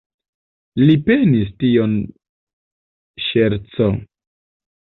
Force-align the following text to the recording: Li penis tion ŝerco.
Li 0.85 0.95
penis 1.09 1.51
tion 1.65 1.93
ŝerco. 3.27 3.93